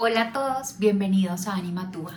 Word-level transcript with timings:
Hola 0.00 0.22
a 0.22 0.32
todos, 0.32 0.78
bienvenidos 0.78 1.48
a 1.48 1.56
Anima 1.56 1.90
Tua. 1.90 2.12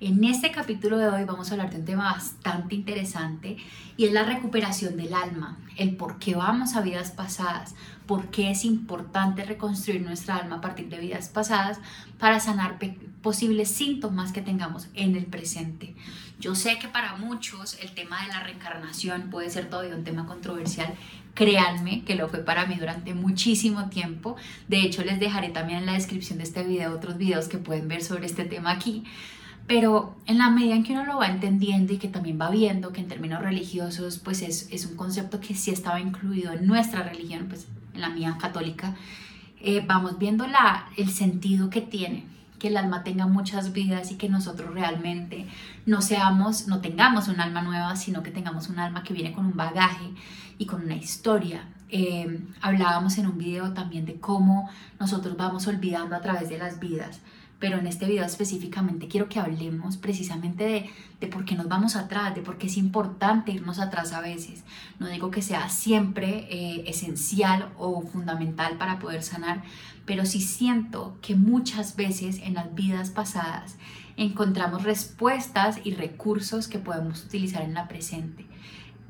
En 0.00 0.24
este 0.24 0.50
capítulo 0.50 0.98
de 0.98 1.08
hoy 1.08 1.22
vamos 1.22 1.48
a 1.48 1.54
hablar 1.54 1.70
de 1.70 1.76
un 1.76 1.84
tema 1.84 2.12
bastante 2.12 2.74
interesante 2.74 3.56
y 3.96 4.06
es 4.06 4.12
la 4.12 4.24
recuperación 4.24 4.96
del 4.96 5.14
alma, 5.14 5.56
el 5.76 5.94
por 5.94 6.18
qué 6.18 6.34
vamos 6.34 6.74
a 6.74 6.80
vidas 6.80 7.12
pasadas, 7.12 7.76
por 8.08 8.30
qué 8.30 8.50
es 8.50 8.64
importante 8.64 9.44
reconstruir 9.44 10.02
nuestra 10.02 10.38
alma 10.38 10.56
a 10.56 10.60
partir 10.60 10.88
de 10.88 10.98
vidas 10.98 11.28
pasadas 11.28 11.78
para 12.18 12.40
sanar 12.40 12.80
posibles 13.24 13.70
síntomas 13.70 14.32
que 14.32 14.42
tengamos 14.42 14.86
en 14.94 15.16
el 15.16 15.24
presente. 15.24 15.96
Yo 16.38 16.54
sé 16.54 16.78
que 16.78 16.88
para 16.88 17.16
muchos 17.16 17.78
el 17.80 17.92
tema 17.92 18.22
de 18.22 18.28
la 18.28 18.40
reencarnación 18.40 19.30
puede 19.30 19.48
ser 19.48 19.70
todavía 19.70 19.96
un 19.96 20.04
tema 20.04 20.26
controversial, 20.26 20.94
Créanme 21.34 22.04
que 22.04 22.14
lo 22.14 22.28
fue 22.28 22.44
para 22.44 22.64
mí 22.64 22.76
durante 22.76 23.12
muchísimo 23.12 23.88
tiempo. 23.88 24.36
De 24.68 24.82
hecho, 24.82 25.02
les 25.02 25.18
dejaré 25.18 25.48
también 25.48 25.80
en 25.80 25.86
la 25.86 25.94
descripción 25.94 26.38
de 26.38 26.44
este 26.44 26.62
video 26.62 26.94
otros 26.94 27.18
videos 27.18 27.48
que 27.48 27.58
pueden 27.58 27.88
ver 27.88 28.04
sobre 28.04 28.26
este 28.26 28.44
tema 28.44 28.70
aquí. 28.70 29.02
Pero 29.66 30.14
en 30.26 30.38
la 30.38 30.50
medida 30.50 30.76
en 30.76 30.84
que 30.84 30.92
uno 30.92 31.04
lo 31.04 31.18
va 31.18 31.26
entendiendo 31.26 31.92
y 31.92 31.98
que 31.98 32.06
también 32.06 32.40
va 32.40 32.50
viendo 32.50 32.92
que 32.92 33.00
en 33.00 33.08
términos 33.08 33.42
religiosos, 33.42 34.18
pues 34.18 34.42
es, 34.42 34.68
es 34.70 34.86
un 34.86 34.94
concepto 34.94 35.40
que 35.40 35.56
sí 35.56 35.72
estaba 35.72 36.00
incluido 36.00 36.52
en 36.52 36.68
nuestra 36.68 37.02
religión, 37.02 37.46
pues 37.48 37.66
en 37.94 38.00
la 38.00 38.10
mía 38.10 38.36
católica, 38.40 38.94
eh, 39.60 39.82
vamos 39.84 40.20
viendo 40.20 40.46
la, 40.46 40.88
el 40.96 41.10
sentido 41.10 41.68
que 41.68 41.80
tiene 41.80 42.33
que 42.58 42.68
el 42.68 42.76
alma 42.76 43.02
tenga 43.02 43.26
muchas 43.26 43.72
vidas 43.72 44.10
y 44.12 44.16
que 44.16 44.28
nosotros 44.28 44.72
realmente 44.72 45.46
no 45.86 46.00
seamos, 46.00 46.66
no 46.68 46.80
tengamos 46.80 47.28
un 47.28 47.40
alma 47.40 47.62
nueva, 47.62 47.96
sino 47.96 48.22
que 48.22 48.30
tengamos 48.30 48.68
un 48.68 48.78
alma 48.78 49.02
que 49.02 49.14
viene 49.14 49.32
con 49.32 49.46
un 49.46 49.56
bagaje 49.56 50.10
y 50.58 50.66
con 50.66 50.82
una 50.82 50.96
historia. 50.96 51.68
Eh, 51.88 52.40
hablábamos 52.60 53.18
en 53.18 53.26
un 53.26 53.38
video 53.38 53.72
también 53.72 54.06
de 54.06 54.18
cómo 54.18 54.68
nosotros 54.98 55.36
vamos 55.36 55.66
olvidando 55.66 56.16
a 56.16 56.20
través 56.20 56.48
de 56.48 56.58
las 56.58 56.80
vidas, 56.80 57.20
pero 57.64 57.78
en 57.78 57.86
este 57.86 58.04
video 58.04 58.26
específicamente 58.26 59.08
quiero 59.08 59.30
que 59.30 59.40
hablemos 59.40 59.96
precisamente 59.96 60.64
de, 60.64 60.90
de 61.18 61.26
por 61.28 61.46
qué 61.46 61.54
nos 61.54 61.66
vamos 61.66 61.96
atrás, 61.96 62.34
de 62.34 62.42
por 62.42 62.58
qué 62.58 62.66
es 62.66 62.76
importante 62.76 63.52
irnos 63.52 63.78
atrás 63.78 64.12
a 64.12 64.20
veces. 64.20 64.64
No 64.98 65.08
digo 65.08 65.30
que 65.30 65.40
sea 65.40 65.70
siempre 65.70 66.46
eh, 66.50 66.84
esencial 66.86 67.72
o 67.78 68.02
fundamental 68.02 68.76
para 68.76 68.98
poder 68.98 69.22
sanar, 69.22 69.62
pero 70.04 70.26
sí 70.26 70.42
siento 70.42 71.16
que 71.22 71.36
muchas 71.36 71.96
veces 71.96 72.38
en 72.42 72.52
las 72.52 72.74
vidas 72.74 73.08
pasadas 73.08 73.76
encontramos 74.18 74.82
respuestas 74.82 75.78
y 75.84 75.94
recursos 75.94 76.68
que 76.68 76.78
podemos 76.78 77.24
utilizar 77.24 77.62
en 77.62 77.72
la 77.72 77.88
presente. 77.88 78.44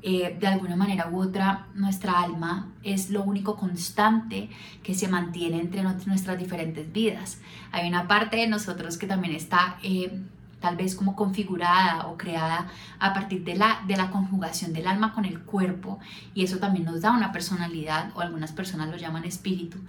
Eh, 0.07 0.37
de 0.39 0.45
alguna 0.45 0.75
manera 0.75 1.09
u 1.09 1.19
otra 1.19 1.65
nuestra 1.73 2.21
alma 2.21 2.67
es 2.83 3.09
lo 3.09 3.23
único 3.23 3.55
constante 3.55 4.51
que 4.83 4.93
se 4.93 5.07
mantiene 5.07 5.59
entre 5.59 5.81
nuestras 5.81 6.37
diferentes 6.37 6.93
vidas. 6.93 7.39
Hay 7.71 7.89
una 7.89 8.07
parte 8.07 8.37
de 8.37 8.45
nosotros 8.45 8.99
que 8.99 9.07
también 9.07 9.33
está 9.33 9.77
eh, 9.81 10.21
tal 10.59 10.75
vez 10.75 10.93
como 10.93 11.15
configurada 11.15 12.05
o 12.05 12.17
creada 12.17 12.67
a 12.99 13.15
partir 13.15 13.43
de 13.43 13.55
la, 13.55 13.81
de 13.87 13.97
la 13.97 14.11
conjugación 14.11 14.73
del 14.73 14.85
alma 14.85 15.11
con 15.11 15.25
el 15.25 15.41
cuerpo 15.41 15.97
y 16.35 16.43
eso 16.43 16.59
también 16.59 16.85
nos 16.85 17.01
da 17.01 17.11
una 17.11 17.31
personalidad 17.31 18.11
o 18.13 18.21
algunas 18.21 18.51
personas 18.51 18.89
lo 18.89 18.97
llaman 18.97 19.25
espíritu. 19.25 19.79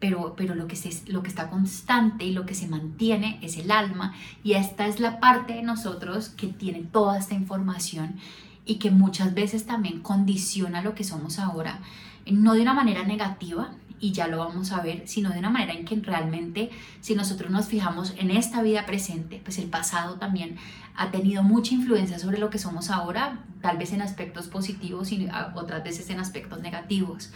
Pero, 0.00 0.34
pero 0.36 0.56
lo, 0.56 0.66
que 0.66 0.74
se, 0.74 1.12
lo 1.12 1.22
que 1.22 1.28
está 1.28 1.48
constante 1.48 2.24
y 2.24 2.32
lo 2.32 2.44
que 2.44 2.54
se 2.54 2.66
mantiene 2.66 3.38
es 3.40 3.56
el 3.56 3.70
alma 3.70 4.14
y 4.42 4.54
esta 4.54 4.88
es 4.88 4.98
la 4.98 5.20
parte 5.20 5.52
de 5.52 5.62
nosotros 5.62 6.30
que 6.30 6.48
tiene 6.48 6.80
toda 6.80 7.18
esta 7.18 7.34
información 7.34 8.16
y 8.64 8.76
que 8.76 8.90
muchas 8.90 9.34
veces 9.34 9.66
también 9.66 10.00
condiciona 10.00 10.82
lo 10.82 10.94
que 10.94 11.04
somos 11.04 11.38
ahora, 11.38 11.80
no 12.26 12.54
de 12.54 12.62
una 12.62 12.74
manera 12.74 13.04
negativa, 13.04 13.70
y 14.00 14.12
ya 14.12 14.26
lo 14.26 14.38
vamos 14.38 14.72
a 14.72 14.80
ver, 14.80 15.02
sino 15.06 15.30
de 15.30 15.38
una 15.38 15.50
manera 15.50 15.74
en 15.74 15.84
que 15.84 15.94
realmente 15.96 16.70
si 17.02 17.14
nosotros 17.14 17.50
nos 17.50 17.66
fijamos 17.66 18.14
en 18.16 18.30
esta 18.30 18.62
vida 18.62 18.86
presente, 18.86 19.40
pues 19.44 19.58
el 19.58 19.68
pasado 19.68 20.14
también 20.14 20.56
ha 20.96 21.10
tenido 21.10 21.42
mucha 21.42 21.74
influencia 21.74 22.18
sobre 22.18 22.38
lo 22.38 22.48
que 22.48 22.58
somos 22.58 22.90
ahora, 22.90 23.44
tal 23.60 23.76
vez 23.76 23.92
en 23.92 24.00
aspectos 24.00 24.48
positivos 24.48 25.12
y 25.12 25.28
otras 25.54 25.84
veces 25.84 26.08
en 26.08 26.18
aspectos 26.18 26.60
negativos. 26.60 27.30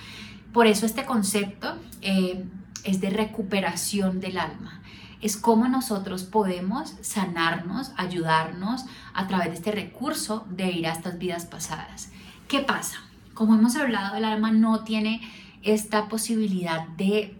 Por 0.52 0.66
eso 0.66 0.86
este 0.86 1.04
concepto 1.04 1.76
eh, 2.00 2.44
es 2.82 3.00
de 3.00 3.10
recuperación 3.10 4.20
del 4.20 4.38
alma 4.38 4.80
es 5.24 5.38
cómo 5.38 5.68
nosotros 5.68 6.24
podemos 6.24 6.96
sanarnos, 7.00 7.92
ayudarnos 7.96 8.84
a 9.14 9.26
través 9.26 9.48
de 9.48 9.54
este 9.54 9.72
recurso 9.72 10.46
de 10.50 10.70
ir 10.70 10.86
a 10.86 10.92
estas 10.92 11.18
vidas 11.18 11.46
pasadas. 11.46 12.12
¿Qué 12.46 12.60
pasa? 12.60 12.98
Como 13.32 13.54
hemos 13.54 13.74
hablado, 13.74 14.16
el 14.16 14.26
alma 14.26 14.50
no 14.50 14.84
tiene 14.84 15.22
esta 15.62 16.08
posibilidad 16.08 16.86
de, 16.88 17.38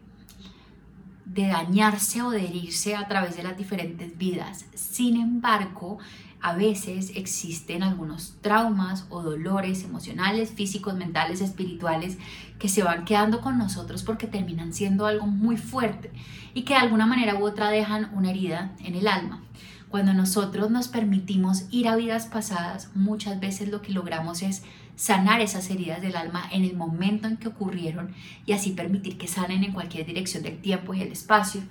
de 1.27 1.47
dañarse 1.47 2.23
o 2.23 2.31
de 2.31 2.47
herirse 2.47 2.97
a 2.97 3.07
través 3.07 3.37
de 3.37 3.43
las 3.43 3.59
diferentes 3.59 4.17
vidas. 4.17 4.65
Sin 4.73 5.21
embargo, 5.21 5.99
a 6.45 6.53
veces 6.53 7.13
existen 7.15 7.83
algunos 7.83 8.37
traumas 8.43 9.07
o 9.09 9.23
dolores 9.23 9.83
emocionales, 9.83 10.51
físicos, 10.51 10.95
mentales, 10.95 11.41
espirituales 11.41 12.19
que 12.59 12.69
se 12.69 12.83
van 12.83 13.07
quedando 13.07 13.41
con 13.41 13.57
nosotros 13.57 14.03
porque 14.03 14.27
terminan 14.27 14.75
siendo 14.75 15.07
algo 15.07 15.27
muy 15.27 15.57
fuerte 15.57 16.11
y 16.53 16.65
que 16.65 16.75
de 16.75 16.81
alguna 16.81 17.07
manera 17.07 17.35
u 17.37 17.47
otra 17.47 17.71
dejan 17.71 18.11
una 18.13 18.29
herida 18.29 18.73
en 18.81 18.95
el 18.95 19.09
alma. 19.09 19.43
Cuando 19.89 20.13
nosotros 20.13 20.71
nos 20.71 20.89
permitimos 20.89 21.65
ir 21.71 21.89
a 21.89 21.97
vidas 21.97 22.27
pasadas, 22.27 22.91
muchas 22.95 23.41
veces 23.41 23.71
lo 23.71 23.81
que 23.81 23.93
logramos 23.93 24.43
es 24.43 24.65
sanar 24.97 25.41
esas 25.41 25.71
heridas 25.71 26.03
del 26.03 26.15
alma 26.15 26.47
en 26.53 26.65
el 26.65 26.77
momento 26.77 27.27
en 27.27 27.39
que 27.39 27.49
ocurrieron 27.49 28.13
y 28.45 28.53
así 28.53 28.73
permitir 28.73 29.17
que 29.17 29.29
sanen 29.29 29.65
en 29.65 29.73
cualquier 29.73 30.05
dirección 30.05 30.43
del 30.43 30.61
tiempo 30.61 30.93
y 30.93 31.01
el 31.01 31.11
espacio. 31.11 31.63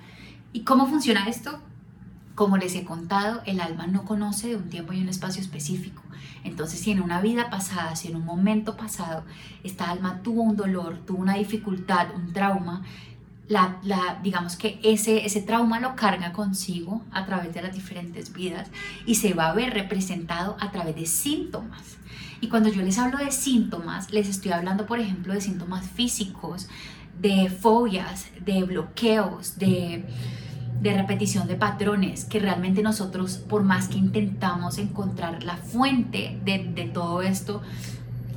¿Y 0.51 0.62
cómo 0.62 0.88
funciona 0.88 1.29
esto? 1.29 1.62
Como 2.35 2.57
les 2.57 2.75
he 2.75 2.83
contado, 2.83 3.41
el 3.45 3.61
alma 3.61 3.88
no 3.88 4.05
conoce 4.05 4.49
de 4.49 4.55
un 4.55 4.69
tiempo 4.69 4.94
y 4.94 5.01
un 5.01 5.09
espacio 5.09 5.41
específico. 5.41 6.01
Entonces, 6.44 6.79
si 6.79 6.91
en 6.91 7.01
una 7.01 7.21
vida 7.21 7.49
pasada, 7.49 7.95
si 7.95 8.07
en 8.07 8.16
un 8.16 8.25
momento 8.25 8.75
pasado, 8.75 9.23
esta 9.63 9.89
alma 9.89 10.21
tuvo 10.23 10.41
un 10.41 10.55
dolor, 10.55 10.97
tuvo 11.05 11.19
una 11.19 11.35
dificultad, 11.35 12.07
un 12.16 12.33
trauma, 12.33 12.83
la, 13.47 14.19
digamos 14.23 14.55
que 14.55 14.79
ese, 14.83 15.25
ese 15.25 15.41
trauma 15.41 15.79
lo 15.79 15.95
carga 15.95 16.31
consigo 16.33 17.03
a 17.11 17.25
través 17.25 17.53
de 17.53 17.61
las 17.61 17.73
diferentes 17.73 18.33
vidas 18.33 18.69
y 19.05 19.15
se 19.15 19.33
va 19.33 19.50
a 19.50 19.53
ver 19.53 19.73
representado 19.73 20.57
a 20.59 20.71
través 20.71 20.95
de 20.95 21.05
síntomas. 21.05 21.97
Y 22.41 22.47
cuando 22.50 22.69
yo 22.69 22.81
les 22.81 22.97
hablo 22.97 23.17
de 23.19 23.31
síntomas, 23.31 24.11
les 24.11 24.27
estoy 24.27 24.51
hablando, 24.51 24.85
por 24.85 25.00
ejemplo, 25.00 25.33
de 25.33 25.41
síntomas 25.41 25.89
físicos, 25.89 26.67
de 27.19 27.50
fobias, 27.50 28.27
de 28.44 28.63
bloqueos, 28.63 29.57
de 29.57 30.03
de 30.81 30.94
repetición 30.94 31.47
de 31.47 31.56
patrones, 31.56 32.25
que 32.25 32.39
realmente 32.39 32.81
nosotros, 32.81 33.38
por 33.38 33.63
más 33.63 33.88
que 33.88 33.97
intentamos 33.97 34.78
encontrar 34.78 35.44
la 35.44 35.57
fuente 35.57 36.39
de, 36.44 36.89
todo 36.94 37.22
esto, 37.22 37.61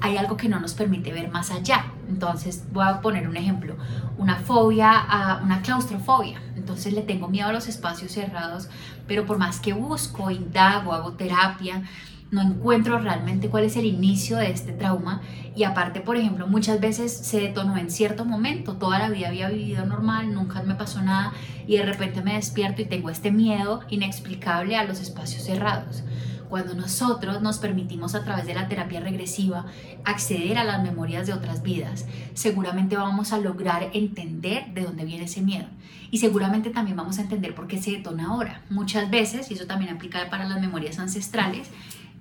hay 0.00 0.16
algo 0.16 0.36
que 0.36 0.48
no 0.48 0.60
nos 0.60 0.74
permite 0.74 1.12
ver 1.12 1.30
más 1.30 1.50
allá. 1.50 1.86
Entonces 2.08 2.64
voy 2.72 2.86
a 2.86 3.00
poner 3.00 3.28
un 3.28 3.36
ejemplo, 3.36 3.76
una 4.18 4.36
fobia, 4.36 4.92
a 4.92 5.42
una 5.42 5.62
claustrofobia. 5.62 6.40
Entonces 6.56 6.92
le 6.92 7.02
tengo 7.02 7.28
miedo 7.28 7.48
a 7.48 7.52
los 7.52 7.68
espacios 7.68 8.12
cerrados, 8.12 8.68
pero 9.06 9.26
por 9.26 9.38
más 9.38 9.58
que 9.58 9.72
busco, 9.72 10.30
indago, 10.30 10.92
hago 10.92 11.12
terapia, 11.12 11.82
no 12.30 12.42
encuentro 12.42 12.98
realmente 12.98 13.48
cuál 13.48 13.64
es 13.64 13.76
el 13.76 13.84
inicio 13.84 14.36
de 14.36 14.50
este 14.50 14.72
trauma 14.72 15.22
y 15.54 15.64
aparte, 15.64 16.00
por 16.00 16.16
ejemplo, 16.16 16.46
muchas 16.46 16.80
veces 16.80 17.16
se 17.16 17.40
detonó 17.40 17.76
en 17.78 17.90
cierto 17.90 18.24
momento, 18.24 18.76
toda 18.76 18.98
la 18.98 19.08
vida 19.08 19.28
había 19.28 19.48
vivido 19.48 19.86
normal, 19.86 20.34
nunca 20.34 20.62
me 20.62 20.74
pasó 20.74 21.02
nada 21.02 21.32
y 21.66 21.76
de 21.76 21.84
repente 21.84 22.22
me 22.22 22.34
despierto 22.34 22.82
y 22.82 22.86
tengo 22.86 23.10
este 23.10 23.30
miedo 23.30 23.80
inexplicable 23.88 24.76
a 24.76 24.84
los 24.84 25.00
espacios 25.00 25.44
cerrados. 25.44 26.02
Cuando 26.48 26.74
nosotros 26.74 27.42
nos 27.42 27.58
permitimos 27.58 28.14
a 28.14 28.22
través 28.22 28.46
de 28.46 28.54
la 28.54 28.68
terapia 28.68 29.00
regresiva 29.00 29.66
acceder 30.04 30.58
a 30.58 30.64
las 30.64 30.82
memorias 30.82 31.26
de 31.26 31.32
otras 31.32 31.62
vidas, 31.62 32.06
seguramente 32.34 32.96
vamos 32.96 33.32
a 33.32 33.38
lograr 33.38 33.90
entender 33.94 34.66
de 34.72 34.82
dónde 34.82 35.04
viene 35.04 35.24
ese 35.24 35.42
miedo. 35.42 35.66
Y 36.10 36.18
seguramente 36.18 36.70
también 36.70 36.96
vamos 36.96 37.18
a 37.18 37.22
entender 37.22 37.54
por 37.54 37.66
qué 37.66 37.82
se 37.82 37.90
detona 37.90 38.28
ahora. 38.28 38.62
Muchas 38.70 39.10
veces, 39.10 39.50
y 39.50 39.54
eso 39.54 39.66
también 39.66 39.92
aplica 39.92 40.30
para 40.30 40.48
las 40.48 40.60
memorias 40.60 41.00
ancestrales, 41.00 41.68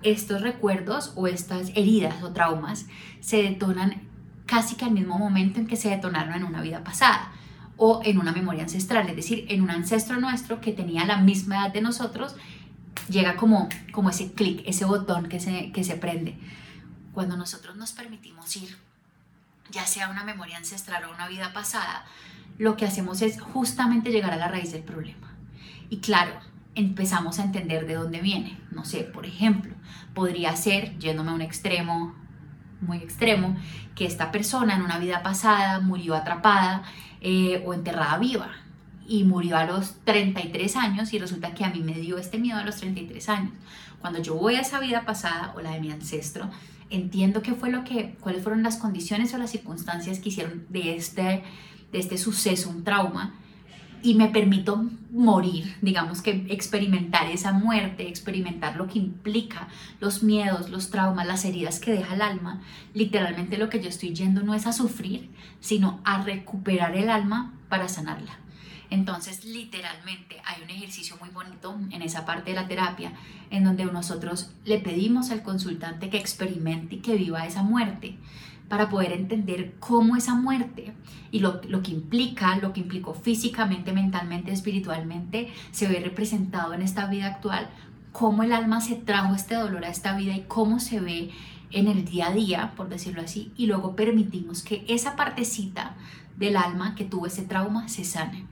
estos 0.02 0.42
recuerdos 0.42 1.12
o 1.16 1.26
estas 1.26 1.70
heridas 1.70 2.22
o 2.22 2.32
traumas 2.32 2.86
se 3.20 3.42
detonan 3.42 4.02
casi 4.46 4.76
que 4.76 4.84
al 4.84 4.92
mismo 4.92 5.18
momento 5.18 5.58
en 5.58 5.66
que 5.66 5.76
se 5.76 5.90
detonaron 5.90 6.34
en 6.34 6.44
una 6.44 6.62
vida 6.62 6.84
pasada 6.84 7.32
o 7.76 8.00
en 8.04 8.18
una 8.18 8.32
memoria 8.32 8.62
ancestral, 8.62 9.08
es 9.08 9.16
decir, 9.16 9.46
en 9.48 9.60
un 9.60 9.70
ancestro 9.70 10.18
nuestro 10.18 10.60
que 10.60 10.72
tenía 10.72 11.04
la 11.04 11.18
misma 11.18 11.58
edad 11.58 11.72
de 11.72 11.82
nosotros, 11.82 12.36
llega 13.08 13.36
como, 13.36 13.68
como 13.92 14.10
ese 14.10 14.32
clic, 14.32 14.62
ese 14.66 14.84
botón 14.84 15.28
que 15.28 15.40
se, 15.40 15.72
que 15.72 15.84
se 15.84 15.96
prende. 15.96 16.38
Cuando 17.12 17.36
nosotros 17.36 17.76
nos 17.76 17.92
permitimos 17.92 18.56
ir, 18.56 18.76
ya 19.70 19.84
sea 19.84 20.08
una 20.08 20.24
memoria 20.24 20.56
ancestral 20.56 21.04
o 21.04 21.12
una 21.12 21.28
vida 21.28 21.52
pasada, 21.52 22.06
lo 22.58 22.76
que 22.76 22.86
hacemos 22.86 23.20
es 23.20 23.40
justamente 23.40 24.10
llegar 24.10 24.32
a 24.32 24.36
la 24.36 24.48
raíz 24.48 24.72
del 24.72 24.82
problema. 24.82 25.34
Y 25.90 25.98
claro, 25.98 26.32
empezamos 26.76 27.40
a 27.40 27.44
entender 27.44 27.86
de 27.86 27.94
dónde 27.94 28.20
viene. 28.20 28.56
No 28.70 28.84
sé, 28.84 29.00
por 29.00 29.26
ejemplo, 29.26 29.74
podría 30.14 30.54
ser, 30.54 30.96
yéndome 30.98 31.30
a 31.30 31.34
un 31.34 31.40
extremo 31.40 32.14
muy 32.80 32.98
extremo, 32.98 33.56
que 33.94 34.04
esta 34.04 34.30
persona 34.30 34.76
en 34.76 34.82
una 34.82 34.98
vida 34.98 35.22
pasada 35.22 35.80
murió 35.80 36.14
atrapada 36.14 36.82
eh, 37.20 37.62
o 37.66 37.74
enterrada 37.74 38.18
viva. 38.18 38.50
y 39.08 39.22
murió 39.22 39.56
a 39.56 39.64
los 39.64 40.00
33 40.04 40.74
años 40.74 41.12
y 41.12 41.20
resulta 41.20 41.54
que 41.54 41.64
a 41.64 41.70
mí 41.70 41.78
me 41.78 41.92
dio 41.92 42.18
este 42.18 42.38
miedo 42.38 42.58
a 42.58 42.64
los 42.64 42.74
33 42.76 43.28
años. 43.28 43.52
Cuando 44.00 44.20
yo 44.20 44.34
voy 44.34 44.56
a 44.56 44.62
esa 44.62 44.80
vida 44.80 45.04
pasada 45.04 45.52
o 45.56 45.60
la 45.60 45.70
de 45.70 45.80
mi 45.80 45.92
ancestro, 45.92 46.50
entiendo 46.90 47.40
qué 47.40 47.54
fue 47.54 47.70
lo 47.70 47.84
que, 47.84 48.16
cuáles 48.18 48.42
fueron 48.42 48.64
las 48.64 48.78
condiciones 48.78 49.32
o 49.32 49.38
las 49.38 49.52
circunstancias 49.52 50.18
que 50.18 50.30
hicieron 50.30 50.66
de 50.70 50.96
este, 50.96 51.44
de 51.92 51.98
este 52.00 52.18
suceso 52.18 52.68
un 52.68 52.82
trauma 52.82 53.32
y 54.02 54.14
me 54.14 54.28
permito 54.28 54.88
morir, 55.10 55.76
digamos 55.80 56.22
que 56.22 56.46
experimentar 56.48 57.30
esa 57.30 57.52
muerte, 57.52 58.08
experimentar 58.08 58.76
lo 58.76 58.86
que 58.86 58.98
implica 58.98 59.68
los 60.00 60.22
miedos, 60.22 60.70
los 60.70 60.90
traumas, 60.90 61.26
las 61.26 61.44
heridas 61.44 61.80
que 61.80 61.92
deja 61.92 62.14
el 62.14 62.22
alma, 62.22 62.62
literalmente 62.94 63.58
lo 63.58 63.68
que 63.68 63.82
yo 63.82 63.88
estoy 63.88 64.14
yendo 64.14 64.42
no 64.42 64.54
es 64.54 64.66
a 64.66 64.72
sufrir, 64.72 65.30
sino 65.60 66.00
a 66.04 66.22
recuperar 66.22 66.96
el 66.96 67.10
alma 67.10 67.54
para 67.68 67.88
sanarla. 67.88 68.38
Entonces, 68.88 69.44
literalmente 69.44 70.40
hay 70.44 70.62
un 70.62 70.70
ejercicio 70.70 71.16
muy 71.20 71.30
bonito 71.30 71.76
en 71.90 72.02
esa 72.02 72.24
parte 72.24 72.50
de 72.50 72.56
la 72.56 72.68
terapia 72.68 73.12
en 73.50 73.64
donde 73.64 73.84
nosotros 73.86 74.52
le 74.64 74.78
pedimos 74.78 75.30
al 75.30 75.42
consultante 75.42 76.08
que 76.08 76.18
experimente 76.18 76.96
y 76.96 76.98
que 77.00 77.16
viva 77.16 77.46
esa 77.46 77.62
muerte 77.62 78.16
para 78.68 78.88
poder 78.88 79.12
entender 79.12 79.74
cómo 79.78 80.16
esa 80.16 80.34
muerte 80.34 80.92
y 81.30 81.40
lo, 81.40 81.60
lo, 81.68 81.82
que 81.82 81.92
implica, 81.92 82.56
lo 82.56 82.72
que 82.72 82.80
implicó 82.80 83.14
físicamente, 83.14 83.92
mentalmente, 83.92 84.52
espiritualmente, 84.52 85.48
se 85.70 85.88
ve 85.88 86.00
representado 86.00 86.74
en 86.74 86.82
esta 86.82 87.06
vida 87.06 87.26
actual, 87.26 87.68
cómo 88.12 88.42
el 88.42 88.52
alma 88.52 88.80
se 88.80 88.96
trajo 88.96 89.34
este 89.34 89.54
dolor 89.54 89.84
a 89.84 89.90
esta 89.90 90.16
vida 90.16 90.34
y 90.34 90.44
cómo 90.48 90.80
se 90.80 91.00
ve 91.00 91.30
en 91.70 91.88
el 91.88 92.04
día 92.04 92.28
a 92.28 92.32
día, 92.32 92.72
por 92.76 92.88
decirlo 92.88 93.22
así, 93.22 93.52
y 93.56 93.66
luego 93.66 93.96
permitimos 93.96 94.62
que 94.62 94.84
esa 94.88 95.16
partecita 95.16 95.94
del 96.36 96.56
alma 96.56 96.94
que 96.94 97.04
tuvo 97.04 97.26
ese 97.26 97.42
trauma 97.42 97.88
se 97.88 98.04
sane 98.04 98.46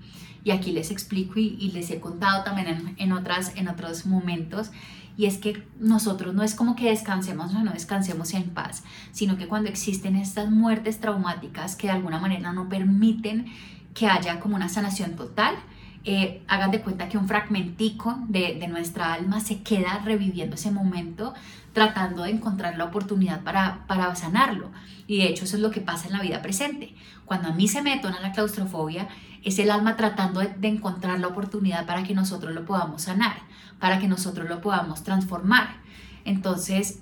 y 0.44 0.50
aquí 0.50 0.72
les 0.72 0.90
explico 0.90 1.40
y, 1.40 1.70
les 1.72 1.90
he 1.90 1.98
contado 1.98 2.44
también 2.44 2.94
en, 2.98 3.12
otras, 3.12 3.56
en 3.56 3.68
otros 3.68 4.04
momentos, 4.04 4.70
y 5.16 5.26
es 5.26 5.38
que 5.38 5.66
nosotros 5.78 6.34
no 6.34 6.42
es 6.42 6.54
como 6.54 6.76
que 6.76 6.90
descansemos 6.90 7.54
o 7.54 7.62
no 7.62 7.72
descansemos 7.72 8.34
en 8.34 8.50
paz, 8.50 8.84
sino 9.12 9.38
que 9.38 9.48
cuando 9.48 9.70
existen 9.70 10.16
estas 10.16 10.50
muertes 10.50 11.00
traumáticas 11.00 11.76
que 11.76 11.86
de 11.86 11.94
alguna 11.94 12.18
manera 12.18 12.52
no 12.52 12.68
permiten 12.68 13.46
que 13.94 14.06
haya 14.08 14.40
como 14.40 14.56
una 14.56 14.68
sanación 14.68 15.16
total, 15.16 15.54
eh, 16.04 16.42
hagan 16.48 16.70
de 16.70 16.82
cuenta 16.82 17.08
que 17.08 17.16
un 17.16 17.26
fragmentico 17.26 18.18
de, 18.28 18.66
nuestra 18.68 19.14
alma 19.14 19.40
se 19.40 19.62
queda 19.62 20.00
reviviendo 20.04 20.56
ese 20.56 20.70
momento, 20.70 21.32
tratando 21.72 22.24
de 22.24 22.30
encontrar 22.30 22.76
la 22.76 22.84
oportunidad 22.84 23.42
para, 23.42 23.86
para 23.86 24.14
sanarlo. 24.14 24.70
Y 25.06 25.18
de 25.18 25.28
hecho 25.28 25.44
eso 25.44 25.56
es 25.56 25.62
lo 25.62 25.70
que 25.70 25.80
pasa 25.80 26.06
en 26.06 26.12
la 26.12 26.20
vida 26.20 26.42
presente. 26.42 26.94
Cuando 27.24 27.48
a 27.48 27.52
mí 27.52 27.68
se 27.68 27.82
me 27.82 27.94
detona 27.94 28.20
la 28.20 28.32
claustrofobia, 28.32 29.08
es 29.44 29.58
el 29.58 29.70
alma 29.70 29.96
tratando 29.96 30.40
de, 30.40 30.68
encontrar 30.68 31.20
la 31.20 31.28
oportunidad 31.28 31.86
para 31.86 32.02
que 32.02 32.14
nosotros 32.14 32.54
lo 32.54 32.64
podamos 32.64 33.02
sanar, 33.02 33.36
para 33.78 33.98
que 33.98 34.08
nosotros 34.08 34.48
lo 34.48 34.60
podamos 34.60 35.04
transformar. 35.04 35.76
Entonces, 36.24 37.00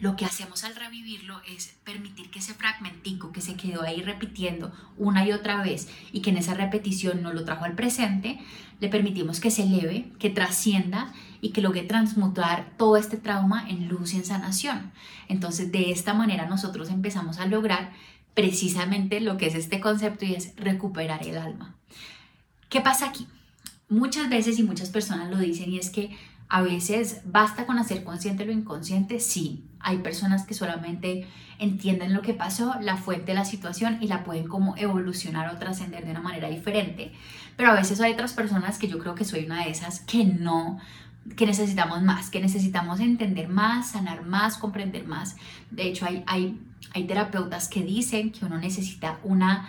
lo 0.00 0.16
que 0.16 0.24
hacemos 0.24 0.64
al 0.64 0.76
revivirlo 0.76 1.40
es 1.48 1.74
permitir 1.84 2.30
que 2.30 2.40
ese 2.40 2.54
fragmentico 2.54 3.32
que 3.32 3.40
se 3.40 3.54
quedó 3.54 3.82
ahí 3.82 4.02
repitiendo 4.02 4.72
una 4.98 5.26
y 5.26 5.32
otra 5.32 5.62
vez 5.62 5.88
y 6.12 6.20
que 6.20 6.30
en 6.30 6.36
esa 6.36 6.54
repetición 6.54 7.22
no 7.22 7.32
lo 7.32 7.44
trajo 7.44 7.64
al 7.64 7.74
presente, 7.74 8.38
le 8.80 8.88
permitimos 8.88 9.40
que 9.40 9.50
se 9.50 9.62
eleve, 9.62 10.10
que 10.18 10.30
trascienda 10.30 11.12
y 11.40 11.50
que 11.50 11.62
logre 11.62 11.82
transmutar 11.82 12.72
todo 12.76 12.96
este 12.96 13.16
trauma 13.16 13.68
en 13.68 13.88
luz 13.88 14.12
y 14.12 14.18
en 14.18 14.24
sanación. 14.24 14.92
Entonces, 15.28 15.72
de 15.72 15.90
esta 15.90 16.12
manera 16.12 16.46
nosotros 16.46 16.90
empezamos 16.90 17.38
a 17.38 17.46
lograr 17.46 17.92
precisamente 18.34 19.20
lo 19.20 19.38
que 19.38 19.46
es 19.46 19.54
este 19.54 19.80
concepto 19.80 20.26
y 20.26 20.34
es 20.34 20.54
recuperar 20.56 21.26
el 21.26 21.38
alma. 21.38 21.74
¿Qué 22.68 22.82
pasa 22.82 23.06
aquí? 23.06 23.26
Muchas 23.88 24.28
veces 24.28 24.58
y 24.58 24.62
muchas 24.62 24.90
personas 24.90 25.30
lo 25.30 25.38
dicen 25.38 25.72
y 25.72 25.78
es 25.78 25.88
que 25.88 26.10
a 26.48 26.62
veces 26.62 27.22
basta 27.24 27.66
con 27.66 27.78
hacer 27.78 28.04
consciente 28.04 28.44
lo 28.44 28.52
inconsciente. 28.52 29.20
Sí, 29.20 29.64
hay 29.80 29.98
personas 29.98 30.46
que 30.46 30.54
solamente 30.54 31.26
entienden 31.58 32.12
lo 32.12 32.22
que 32.22 32.34
pasó, 32.34 32.74
la 32.80 32.96
fuente 32.96 33.26
de 33.26 33.34
la 33.34 33.44
situación 33.44 33.98
y 34.00 34.08
la 34.08 34.24
pueden 34.24 34.46
como 34.46 34.76
evolucionar 34.76 35.54
o 35.54 35.58
trascender 35.58 36.04
de 36.04 36.10
una 36.10 36.20
manera 36.20 36.48
diferente. 36.48 37.12
Pero 37.56 37.70
a 37.70 37.74
veces 37.74 38.00
hay 38.00 38.12
otras 38.12 38.32
personas 38.32 38.78
que 38.78 38.88
yo 38.88 38.98
creo 38.98 39.14
que 39.14 39.24
soy 39.24 39.44
una 39.44 39.64
de 39.64 39.70
esas 39.70 40.00
que 40.00 40.24
no 40.24 40.78
que 41.34 41.46
necesitamos 41.46 42.02
más, 42.02 42.30
que 42.30 42.40
necesitamos 42.40 43.00
entender 43.00 43.48
más, 43.48 43.90
sanar 43.90 44.24
más, 44.24 44.58
comprender 44.58 45.06
más. 45.06 45.36
De 45.70 45.84
hecho, 45.84 46.06
hay, 46.06 46.22
hay, 46.26 47.04
terapeutas 47.06 47.68
que 47.68 47.82
dicen 47.82 48.30
que 48.30 48.44
uno 48.44 48.58
necesita 48.58 49.18
una, 49.24 49.68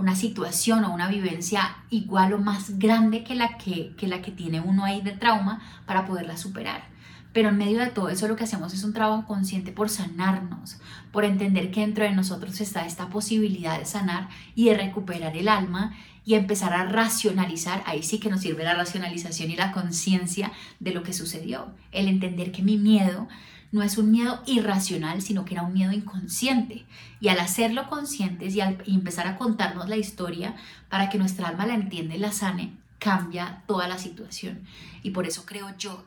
una 0.00 0.16
situación 0.16 0.84
o 0.84 0.94
una 0.94 1.08
vivencia 1.08 1.76
igual 1.90 2.32
o 2.32 2.38
más 2.38 2.78
grande 2.78 3.22
que 3.22 3.34
la 3.34 3.58
que, 3.58 3.94
que 3.96 4.08
la 4.08 4.22
que 4.22 4.32
tiene 4.32 4.60
uno 4.60 4.84
ahí 4.84 5.02
de 5.02 5.12
trauma 5.12 5.60
para 5.86 6.06
poderla 6.06 6.36
superar. 6.38 6.88
Pero 7.32 7.50
en 7.50 7.58
medio 7.58 7.78
de 7.78 7.90
todo 7.90 8.08
eso 8.08 8.26
lo 8.26 8.34
que 8.34 8.44
hacemos 8.44 8.74
es 8.74 8.82
un 8.82 8.94
trabajo 8.94 9.26
consciente 9.26 9.70
por 9.70 9.88
sanarnos, 9.88 10.78
por 11.12 11.24
entender 11.24 11.70
que 11.70 11.82
dentro 11.82 12.04
de 12.04 12.12
nosotros 12.12 12.60
está 12.60 12.86
esta 12.86 13.08
posibilidad 13.08 13.78
de 13.78 13.84
sanar 13.84 14.28
y 14.56 14.64
de 14.64 14.76
recuperar 14.76 15.36
el 15.36 15.48
alma 15.48 15.94
y 16.24 16.34
empezar 16.34 16.72
a 16.72 16.84
racionalizar, 16.84 17.82
ahí 17.86 18.02
sí 18.02 18.18
que 18.18 18.30
nos 18.30 18.40
sirve 18.40 18.64
la 18.64 18.74
racionalización 18.74 19.50
y 19.50 19.56
la 19.56 19.72
conciencia 19.72 20.50
de 20.80 20.92
lo 20.92 21.02
que 21.02 21.12
sucedió, 21.12 21.68
el 21.92 22.08
entender 22.08 22.52
que 22.52 22.62
mi 22.62 22.78
miedo 22.78 23.28
no 23.72 23.82
es 23.82 23.98
un 23.98 24.10
miedo 24.10 24.42
irracional, 24.46 25.22
sino 25.22 25.44
que 25.44 25.54
era 25.54 25.62
un 25.62 25.72
miedo 25.72 25.92
inconsciente. 25.92 26.84
Y 27.20 27.28
al 27.28 27.38
hacerlo 27.38 27.88
conscientes 27.88 28.54
y 28.54 28.60
al 28.60 28.82
empezar 28.86 29.26
a 29.26 29.36
contarnos 29.36 29.88
la 29.88 29.96
historia 29.96 30.56
para 30.88 31.08
que 31.08 31.18
nuestra 31.18 31.48
alma 31.48 31.66
la 31.66 31.74
entienda 31.74 32.14
y 32.14 32.18
la 32.18 32.32
sane, 32.32 32.76
cambia 32.98 33.62
toda 33.66 33.88
la 33.88 33.98
situación. 33.98 34.64
Y 35.02 35.10
por 35.10 35.26
eso 35.26 35.46
creo 35.46 35.76
yo 35.76 36.04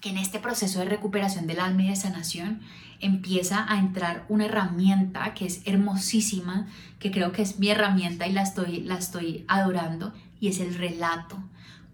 que 0.00 0.10
en 0.10 0.18
este 0.18 0.38
proceso 0.40 0.78
de 0.78 0.86
recuperación 0.86 1.46
del 1.46 1.60
alma 1.60 1.84
y 1.84 1.88
de 1.88 1.96
sanación 1.96 2.62
empieza 3.00 3.70
a 3.70 3.78
entrar 3.78 4.24
una 4.28 4.46
herramienta 4.46 5.34
que 5.34 5.46
es 5.46 5.62
hermosísima, 5.64 6.66
que 6.98 7.10
creo 7.10 7.32
que 7.32 7.42
es 7.42 7.58
mi 7.58 7.68
herramienta 7.68 8.26
y 8.26 8.32
la 8.32 8.42
estoy, 8.42 8.80
la 8.82 8.96
estoy 8.96 9.44
adorando, 9.48 10.12
y 10.40 10.48
es 10.48 10.60
el 10.60 10.74
relato. 10.74 11.42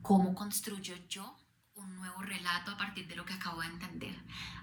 ¿Cómo 0.03 0.35
construyo 0.35 0.94
yo 1.08 1.35
nuevo 2.06 2.23
relato 2.23 2.70
a 2.70 2.76
partir 2.76 3.08
de 3.08 3.17
lo 3.17 3.25
que 3.25 3.35
acabo 3.35 3.61
de 3.61 3.67
entender, 3.67 4.14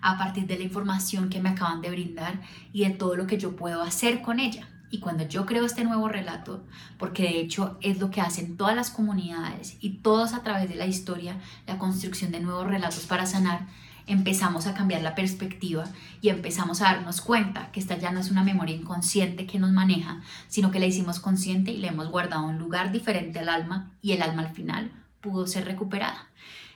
a 0.01 0.17
partir 0.17 0.47
de 0.47 0.57
la 0.57 0.63
información 0.63 1.29
que 1.29 1.41
me 1.41 1.49
acaban 1.49 1.81
de 1.81 1.89
brindar 1.89 2.41
y 2.71 2.85
de 2.85 2.91
todo 2.91 3.17
lo 3.17 3.27
que 3.27 3.37
yo 3.37 3.55
puedo 3.57 3.81
hacer 3.81 4.21
con 4.21 4.39
ella? 4.39 4.69
Y 4.89 4.99
cuando 4.99 5.27
yo 5.27 5.45
creo 5.45 5.65
este 5.65 5.83
nuevo 5.83 6.07
relato, 6.07 6.63
porque 6.97 7.23
de 7.23 7.39
hecho 7.39 7.77
es 7.81 7.99
lo 7.99 8.11
que 8.11 8.21
hacen 8.21 8.55
todas 8.55 8.75
las 8.75 8.91
comunidades 8.91 9.75
y 9.81 9.97
todos 9.97 10.33
a 10.33 10.43
través 10.43 10.69
de 10.69 10.75
la 10.75 10.85
historia, 10.85 11.37
la 11.67 11.77
construcción 11.77 12.31
de 12.31 12.39
nuevos 12.39 12.67
relatos 12.67 13.05
para 13.07 13.25
sanar, 13.25 13.67
empezamos 14.07 14.65
a 14.65 14.73
cambiar 14.73 15.01
la 15.01 15.15
perspectiva 15.15 15.83
y 16.21 16.29
empezamos 16.29 16.81
a 16.81 16.93
darnos 16.93 17.19
cuenta 17.19 17.71
que 17.71 17.81
esta 17.81 17.97
ya 17.97 18.11
no 18.11 18.21
es 18.21 18.31
una 18.31 18.43
memoria 18.43 18.75
inconsciente 18.75 19.47
que 19.47 19.59
nos 19.59 19.71
maneja, 19.71 20.21
sino 20.47 20.71
que 20.71 20.79
la 20.79 20.85
hicimos 20.85 21.19
consciente 21.19 21.71
y 21.71 21.77
le 21.77 21.87
hemos 21.89 22.09
guardado 22.09 22.45
un 22.45 22.57
lugar 22.57 22.93
diferente 22.93 23.39
al 23.39 23.49
alma 23.49 23.91
y 24.01 24.13
el 24.13 24.21
alma 24.21 24.43
al 24.43 24.53
final 24.53 24.91
pudo 25.19 25.45
ser 25.47 25.65
recuperada. 25.65 26.27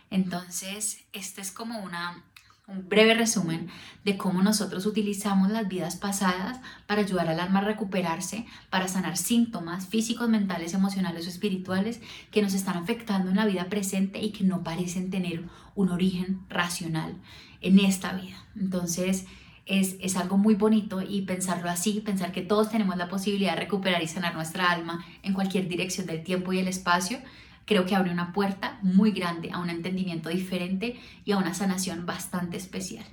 Entonces, 0.09 1.05
esta 1.13 1.41
es 1.41 1.51
como 1.51 1.79
una 1.79 2.23
un 2.67 2.89
breve 2.89 3.13
resumen 3.13 3.69
de 4.03 4.17
cómo 4.17 4.41
nosotros 4.43 4.85
utilizamos 4.85 5.49
las 5.49 5.69
vidas 5.69 5.95
pasadas 5.95 6.59
para 6.85 7.01
ayudar 7.01 7.29
al 7.29 7.39
alma 7.39 7.59
a 7.59 7.63
recuperarse, 7.63 8.45
para 8.69 8.89
sanar 8.89 9.15
síntomas 9.15 9.87
físicos, 9.87 10.27
mentales, 10.27 10.73
emocionales 10.73 11.25
o 11.25 11.29
espirituales 11.29 12.01
que 12.29 12.41
nos 12.41 12.53
están 12.53 12.75
afectando 12.75 13.29
en 13.29 13.37
la 13.37 13.45
vida 13.45 13.69
presente 13.69 14.19
y 14.21 14.31
que 14.31 14.43
no 14.43 14.63
parecen 14.63 15.09
tener 15.09 15.45
un 15.75 15.89
origen 15.89 16.41
racional 16.49 17.15
en 17.61 17.79
esta 17.79 18.11
vida. 18.11 18.45
Entonces, 18.57 19.25
es, 19.65 19.95
es, 20.01 20.17
algo 20.17 20.37
muy 20.37 20.55
bonito 20.55 21.01
y 21.01 21.21
pensarlo 21.21 21.69
así, 21.69 22.01
pensar 22.01 22.33
que 22.33 22.41
todos 22.41 22.69
tenemos 22.69 22.97
la 22.97 23.09
posibilidad 23.09 23.53
de 23.53 23.61
recuperar 23.61 24.01
y 24.01 24.07
sanar 24.07 24.33
nuestra 24.33 24.71
alma 24.71 25.05
en 25.23 25.33
cualquier 25.33 25.69
dirección 25.69 26.05
del 26.05 26.23
tiempo 26.23 26.51
y 26.51 26.59
el 26.59 26.67
espacio, 26.67 27.19
creo 27.67 27.85
que 27.85 27.95
abre 27.95 28.11
una 28.11 28.33
puerta 28.33 28.79
muy 28.81 29.11
grande 29.11 29.51
a 29.51 29.59
un 29.59 29.69
entendimiento 29.69 30.29
diferente 30.29 30.99
y 31.25 31.33
a 31.33 31.37
una 31.37 31.53
sanación 31.53 32.05
bastante 32.05 32.57
especial. 32.57 33.05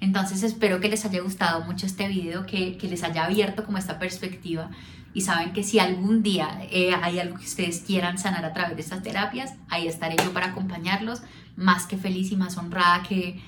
Entonces 0.00 0.42
espero 0.44 0.80
que 0.80 0.88
les 0.88 1.04
haya 1.04 1.20
gustado 1.20 1.64
mucho 1.64 1.86
este 1.86 2.08
video, 2.08 2.46
que, 2.46 2.78
les 2.80 3.02
haya 3.02 3.24
abierto 3.24 3.64
como 3.64 3.78
esta 3.78 3.98
perspectiva 3.98 4.70
y 5.12 5.22
saben 5.22 5.52
que 5.52 5.64
si 5.64 5.80
algún 5.80 6.22
día 6.22 6.60
eh, 6.70 6.94
hay 7.02 7.18
algo 7.18 7.36
que 7.36 7.44
ustedes 7.44 7.80
quieran 7.80 8.16
sanar 8.16 8.44
a 8.44 8.52
través 8.52 8.76
de 8.76 8.82
estas 8.82 9.02
terapias, 9.02 9.54
ahí 9.68 9.88
estaré 9.88 10.16
yo 10.16 10.32
para 10.32 10.46
acompañarlos, 10.46 11.22
más 11.56 11.86
que 11.86 11.96
feliz 11.96 12.30
y 12.30 12.36
más 12.36 12.56
honrada 12.58 13.02
que, 13.02 13.40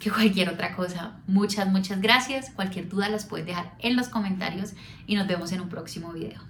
que 0.00 0.10
cualquier 0.10 0.48
otra 0.48 0.74
cosa. 0.74 1.20
Muchas, 1.28 1.68
muchas 1.68 2.00
gracias. 2.00 2.50
Cualquier 2.50 2.88
duda 2.88 3.08
las 3.08 3.26
puedes 3.26 3.46
dejar 3.46 3.74
en 3.78 3.94
los 3.94 4.08
comentarios 4.08 4.72
y 5.06 5.14
nos 5.14 5.28
vemos 5.28 5.52
en 5.52 5.60
un 5.60 5.68
próximo 5.68 6.12
video. 6.12 6.49